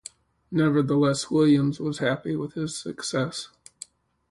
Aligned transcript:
Nevertheless, 0.49 1.29
Williams 1.29 1.79
was 1.79 1.99
happy 1.99 2.35
with 2.35 2.53
his 2.55 2.75
success. 2.75 3.49